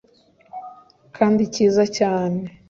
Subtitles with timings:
[1.17, 2.39] kandi cyiza cyane